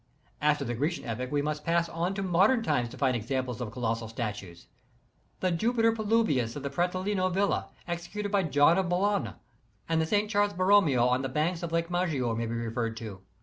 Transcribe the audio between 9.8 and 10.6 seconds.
and the St Charles